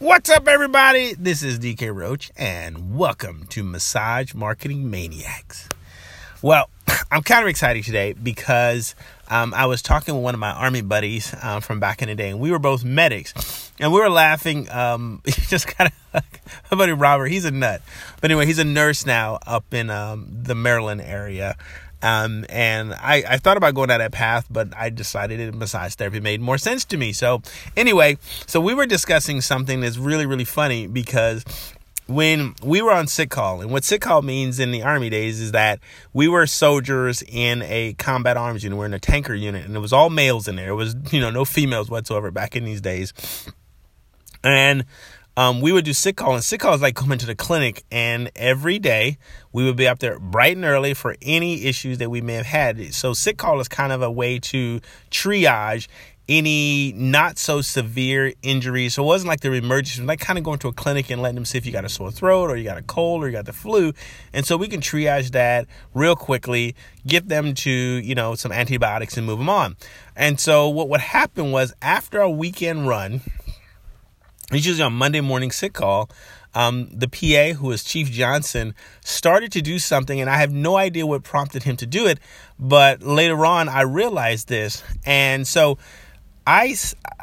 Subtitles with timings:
[0.00, 1.14] What's up, everybody?
[1.14, 5.68] This is DK Roach, and welcome to Massage Marketing Maniacs.
[6.40, 6.70] Well,
[7.10, 8.94] I'm kind of excited today because
[9.28, 12.14] um, I was talking with one of my army buddies um, from back in the
[12.14, 14.70] day, and we were both medics, and we were laughing.
[14.70, 16.22] Um, just kind of
[16.70, 17.82] my buddy Robert, he's a nut,
[18.20, 21.56] but anyway, he's a nurse now up in um, the Maryland area.
[22.02, 25.94] Um, and I, I thought about going down that path, but I decided that massage
[25.94, 27.12] therapy made more sense to me.
[27.12, 27.42] So
[27.76, 31.44] anyway, so we were discussing something that's really, really funny because
[32.06, 35.40] when we were on sick call, and what sick call means in the army days
[35.40, 35.78] is that
[36.12, 38.78] we were soldiers in a combat arms unit.
[38.78, 40.70] We're in a tanker unit, and it was all males in there.
[40.70, 43.12] It was, you know, no females whatsoever back in these days.
[44.42, 44.84] And
[45.38, 47.84] um, we would do sick call, and sick call is like coming to the clinic,
[47.92, 49.18] and every day
[49.52, 52.46] we would be up there bright and early for any issues that we may have
[52.46, 52.92] had.
[52.92, 54.80] So sick call is kind of a way to
[55.12, 55.86] triage
[56.28, 58.94] any not so severe injuries.
[58.94, 61.36] So it wasn't like the emergency, like kind of going to a clinic and letting
[61.36, 63.32] them see if you got a sore throat or you got a cold or you
[63.32, 63.92] got the flu.
[64.32, 66.74] And so we can triage that real quickly,
[67.06, 69.76] get them to, you know, some antibiotics and move them on.
[70.16, 73.20] And so what would happen was after a weekend run,
[74.52, 76.08] it's usually on Monday morning sick call.
[76.54, 78.74] Um, the PA, who is Chief Johnson,
[79.04, 82.18] started to do something, and I have no idea what prompted him to do it.
[82.58, 85.78] But later on, I realized this, and so
[86.46, 86.74] I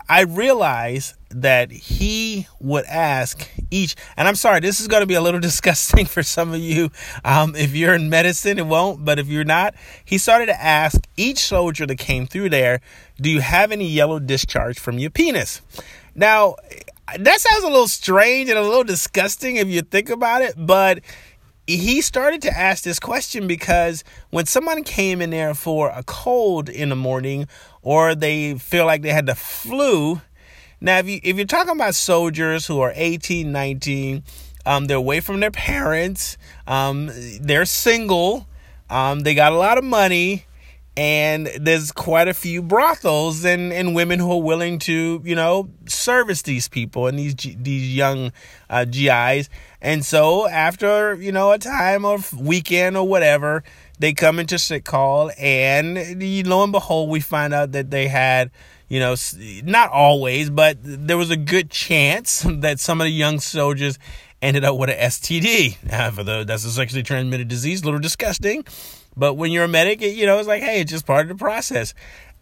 [0.07, 5.15] I realized that he would ask each, and I'm sorry, this is going to be
[5.15, 6.91] a little disgusting for some of you.
[7.23, 9.73] Um, if you're in medicine, it won't, but if you're not,
[10.05, 12.81] he started to ask each soldier that came through there,
[13.19, 15.61] "Do you have any yellow discharge from your penis?"
[16.13, 16.55] Now,
[17.17, 21.01] that sounds a little strange and a little disgusting if you think about it, but
[21.67, 26.69] he started to ask this question because when someone came in there for a cold
[26.69, 27.47] in the morning
[27.81, 30.21] or they feel like they had the flu,
[30.81, 34.23] now if you if you're talking about soldiers who are 18, 19,
[34.65, 38.47] um, they're away from their parents, um, they're single,
[38.89, 40.45] um, they got a lot of money,
[40.97, 45.69] and there's quite a few brothels and, and women who are willing to you know
[45.87, 48.31] service these people and these these young
[48.69, 49.49] uh, GIs
[49.81, 53.63] and so after you know a time of weekend or whatever
[53.99, 55.95] they come into sick call and
[56.47, 58.49] lo and behold we find out that they had
[58.87, 59.15] you know
[59.63, 63.99] not always but there was a good chance that some of the young soldiers
[64.41, 67.99] ended up with an STD uh, for the that's a sexually transmitted disease a little
[67.99, 68.63] disgusting
[69.17, 71.29] but when you're a medic, it, you know, it's like, hey, it's just part of
[71.29, 71.93] the process.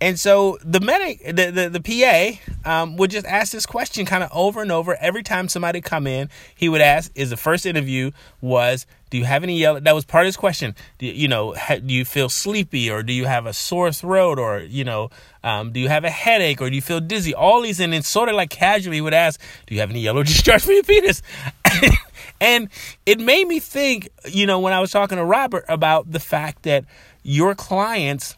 [0.02, 2.40] And so the medic, the, the, the PA
[2.70, 4.98] um, would just ask this question kind of over and over.
[5.00, 9.24] Every time somebody come in, he would ask, is the first interview was, do you
[9.24, 9.80] have any yellow?
[9.80, 10.76] That was part of his question.
[10.98, 13.94] Do you, you know, ha, do you feel sleepy or do you have a sore
[13.94, 15.10] throat or, you know,
[15.42, 17.34] um, do you have a headache or do you feel dizzy?
[17.34, 20.02] All these, and then sort of like casually he would ask, do you have any
[20.02, 21.22] yellow discharge from your penis?
[22.44, 22.70] and
[23.06, 26.64] it made me think, you know, when I was talking to Robert about the fact
[26.64, 26.84] that
[27.24, 28.36] your clients,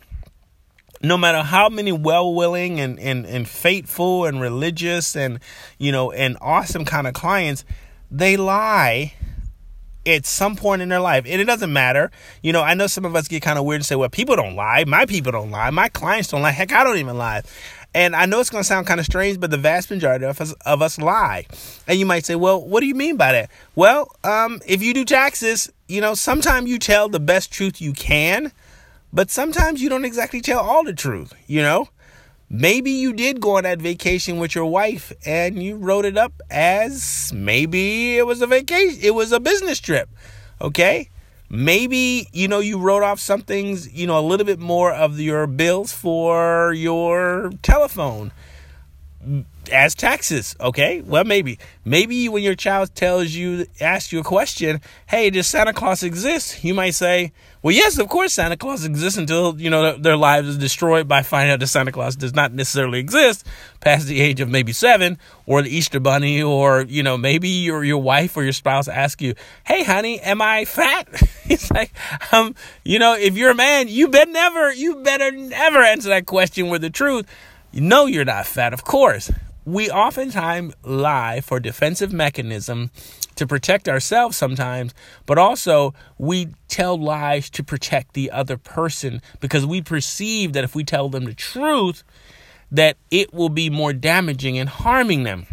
[1.01, 5.39] no matter how many well-willing and, and, and faithful and religious and,
[5.79, 7.65] you know, and awesome kind of clients,
[8.11, 9.15] they lie
[10.05, 11.25] at some point in their life.
[11.27, 12.11] And it doesn't matter.
[12.43, 14.35] You know, I know some of us get kind of weird and say, well, people
[14.35, 14.83] don't lie.
[14.85, 15.71] My people don't lie.
[15.71, 16.51] My clients don't lie.
[16.51, 17.41] Heck, I don't even lie.
[17.95, 20.41] And I know it's going to sound kind of strange, but the vast majority of
[20.41, 21.45] us, of us lie.
[21.87, 23.49] And you might say, well, what do you mean by that?
[23.73, 27.93] Well, um, if you do taxes, you know, sometimes you tell the best truth you
[27.93, 28.51] can,
[29.13, 31.87] but sometimes you don't exactly tell all the truth, you know?
[32.49, 36.33] Maybe you did go on that vacation with your wife and you wrote it up
[36.51, 40.09] as maybe it was a vacation, it was a business trip.
[40.59, 41.09] Okay?
[41.49, 45.19] Maybe you know you wrote off some things you know a little bit more of
[45.19, 48.31] your bills for your telephone.
[49.71, 51.01] As taxes okay?
[51.01, 51.57] Well maybe.
[51.83, 56.63] Maybe when your child tells you asks you a question hey does santa claus exist?
[56.63, 57.31] You might say
[57.63, 61.23] well yes of course santa claus exists until you know their lives is destroyed by
[61.23, 63.47] finding out that santa claus does not necessarily exist
[63.79, 65.17] past the age of maybe seven
[65.47, 69.19] or the easter bunny or you know maybe your your wife or your spouse ask
[69.19, 69.33] you
[69.63, 71.07] hey honey am i fat
[71.49, 71.91] it's like
[72.31, 76.25] um you know if you're a man you better never you better never answer that
[76.25, 77.25] question with the truth
[77.81, 79.31] know you're not fat, of course.
[79.65, 82.91] We oftentimes lie for defensive mechanism
[83.35, 84.93] to protect ourselves sometimes,
[85.25, 90.75] but also we tell lies to protect the other person because we perceive that if
[90.75, 92.03] we tell them the truth,
[92.71, 95.45] that it will be more damaging and harming them.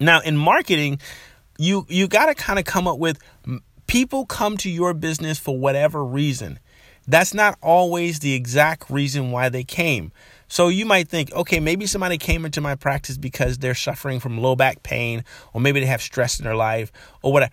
[0.00, 1.00] Now, in marketing,
[1.58, 3.18] you you got to kind of come up with
[3.92, 6.58] people come to your business for whatever reason.
[7.06, 10.12] That's not always the exact reason why they came.
[10.48, 14.38] So you might think, okay, maybe somebody came into my practice because they're suffering from
[14.38, 16.90] low back pain, or maybe they have stress in their life,
[17.20, 17.52] or whatever,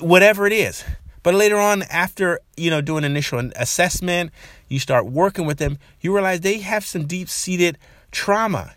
[0.00, 0.84] whatever it is.
[1.22, 4.30] But later on, after you know doing initial assessment,
[4.68, 7.78] you start working with them, you realize they have some deep-seated
[8.10, 8.74] trauma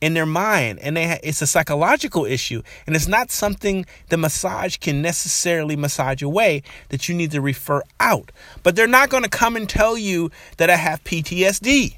[0.00, 4.16] in their mind and they ha- it's a psychological issue and it's not something the
[4.16, 8.30] massage can necessarily massage away that you need to refer out
[8.62, 11.96] but they're not going to come and tell you that i have ptsd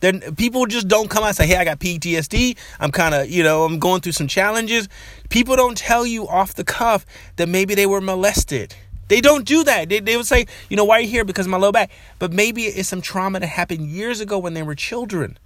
[0.00, 3.28] then people just don't come out and say hey i got ptsd i'm kind of
[3.28, 4.88] you know i'm going through some challenges
[5.30, 7.06] people don't tell you off the cuff
[7.36, 8.74] that maybe they were molested
[9.08, 9.90] they don't do that.
[9.90, 11.26] They, they would say, you know, why are you here?
[11.26, 11.90] Because my low back.
[12.18, 15.38] But maybe it's some trauma that happened years ago when they were children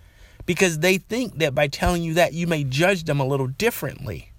[0.49, 4.33] because they think that by telling you that, you may judge them a little differently.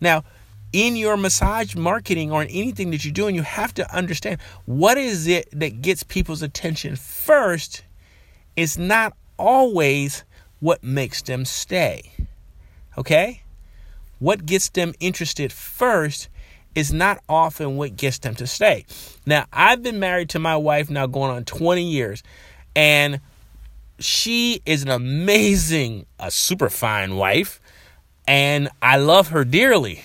[0.00, 0.24] Now,
[0.72, 4.98] in your massage marketing or in anything that you're doing, you have to understand what
[4.98, 7.84] is it that gets people's attention first.
[8.56, 10.24] It's not always
[10.58, 12.10] what makes them stay.
[12.98, 13.42] Okay?
[14.18, 16.28] What gets them interested first
[16.74, 18.84] is not often what gets them to stay.
[19.24, 22.24] Now, I've been married to my wife now going on 20 years,
[22.74, 23.20] and
[23.98, 27.60] she is an amazing, a super fine wife,
[28.26, 30.02] and I love her dearly.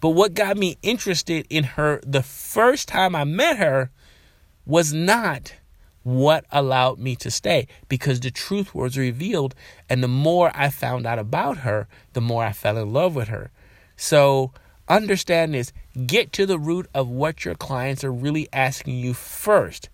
[0.00, 3.90] But what got me interested in her the first time I met her
[4.64, 5.54] was not
[6.02, 9.54] what allowed me to stay because the truth was revealed.
[9.90, 13.28] And the more I found out about her, the more I fell in love with
[13.28, 13.50] her.
[13.96, 14.52] So
[14.88, 15.72] understand this
[16.06, 19.88] get to the root of what your clients are really asking you first.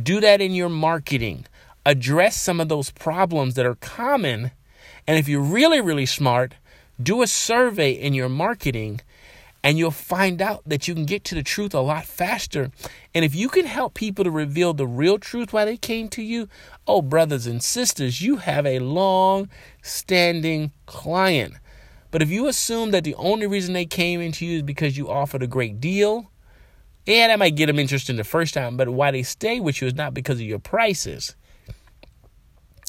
[0.00, 1.46] Do that in your marketing
[1.86, 4.50] address some of those problems that are common.
[5.06, 6.54] And if you're really, really smart,
[7.00, 9.00] do a survey in your marketing
[9.62, 12.70] and you'll find out that you can get to the truth a lot faster.
[13.14, 16.22] And if you can help people to reveal the real truth why they came to
[16.22, 16.48] you,
[16.86, 19.48] oh, brothers and sisters, you have a long
[19.82, 21.54] standing client.
[22.10, 25.08] But if you assume that the only reason they came into you is because you
[25.08, 26.30] offered a great deal,
[27.04, 29.80] yeah, that might get them interested in the first time, but why they stay with
[29.80, 31.36] you is not because of your prices.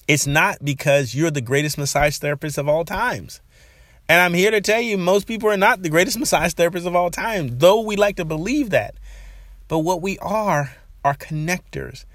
[0.07, 3.41] It's not because you're the greatest massage therapist of all times.
[4.09, 6.95] And I'm here to tell you, most people are not the greatest massage therapists of
[6.95, 8.95] all time, though we like to believe that.
[9.67, 12.05] But what we are are connectors.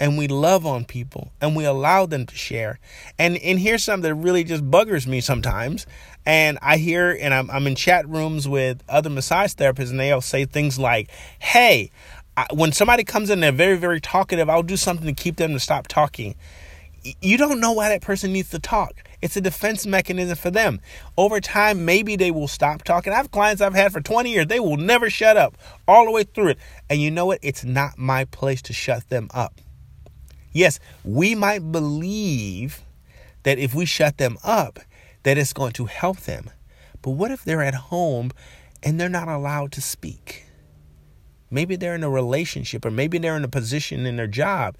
[0.00, 2.78] And we love on people and we allow them to share.
[3.18, 5.86] And and here's something that really just buggers me sometimes.
[6.24, 10.20] And I hear and I'm I'm in chat rooms with other massage therapists and they'll
[10.20, 11.10] say things like,
[11.40, 11.90] "Hey,
[12.36, 14.48] I, when somebody comes in, they're very very talkative.
[14.48, 16.36] I'll do something to keep them to stop talking."
[17.20, 18.92] You don't know why that person needs to talk.
[19.20, 20.80] It's a defense mechanism for them.
[21.16, 23.12] Over time, maybe they will stop talking.
[23.12, 25.56] I have clients I've had for 20 years, they will never shut up
[25.86, 26.58] all the way through it.
[26.88, 27.40] And you know what?
[27.42, 29.60] It's not my place to shut them up.
[30.52, 32.82] Yes, we might believe
[33.42, 34.78] that if we shut them up,
[35.22, 36.50] that it's going to help them.
[37.02, 38.30] But what if they're at home
[38.82, 40.46] and they're not allowed to speak?
[41.50, 44.76] Maybe they're in a relationship or maybe they're in a position in their job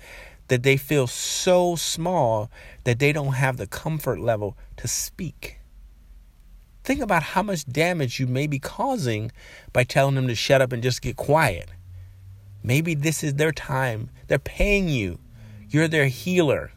[0.48, 2.50] that they feel so small
[2.84, 5.60] that they don't have the comfort level to speak.
[6.84, 9.30] Think about how much damage you may be causing
[9.72, 11.68] by telling them to shut up and just get quiet.
[12.62, 14.10] Maybe this is their time.
[14.26, 15.18] They're paying you.
[15.68, 16.72] You're their healer.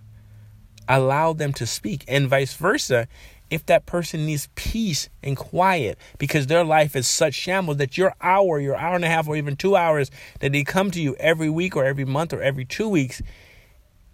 [0.88, 3.08] Allow them to speak, and vice versa.
[3.50, 8.14] If that person needs peace and quiet because their life is such shambles that your
[8.22, 10.10] hour, your hour and a half, or even two hours
[10.40, 13.22] that they come to you every week or every month or every two weeks,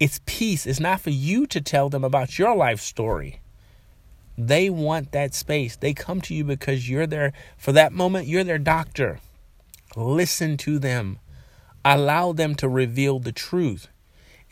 [0.00, 0.66] it's peace.
[0.66, 3.40] It's not for you to tell them about your life story.
[4.36, 5.74] They want that space.
[5.74, 9.18] They come to you because you're there for that moment, you're their doctor.
[9.96, 11.18] Listen to them.
[11.84, 13.88] Allow them to reveal the truth.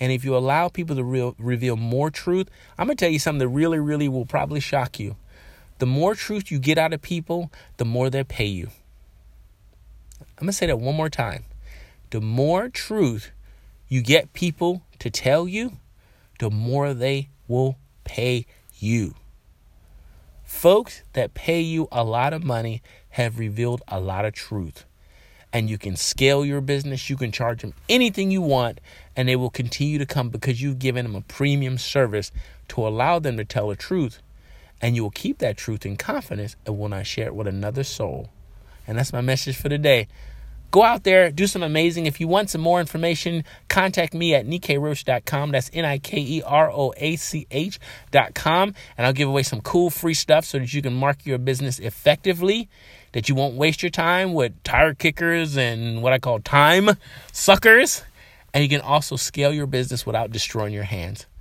[0.01, 3.19] And if you allow people to re- reveal more truth, I'm going to tell you
[3.19, 5.17] something that really, really will probably shock you.
[5.79, 8.69] The more truth you get out of people, the more they pay you.
[10.21, 11.45] I'm going to say that one more time.
[12.11, 13.31] The more truth
[13.89, 15.73] you get people to tell you,
[16.39, 18.47] the more they will pay
[18.79, 19.15] you.
[20.45, 24.85] Folks that pay you a lot of money have revealed a lot of truth.
[25.53, 28.81] And you can scale your business, you can charge them anything you want,
[29.17, 32.31] and they will continue to come because you've given them a premium service
[32.69, 34.21] to allow them to tell the truth.
[34.81, 37.85] And you will keep that truth in confidence and will not share it with another
[37.85, 38.29] soul.
[38.87, 40.09] And that's my message for today.
[40.77, 42.05] Go out there, do some amazing.
[42.05, 45.53] If you want some more information, contact me at nikeroach.com.
[45.53, 48.75] That's N I K E R O A C H.com.
[48.99, 51.79] And I'll give away some cool free stuff so that you can market your business
[51.79, 52.69] effectively,
[53.13, 56.91] that you won't waste your time with tire kickers and what I call time
[57.33, 58.05] suckers.
[58.53, 61.27] And you can also scale your business without destroying your hands.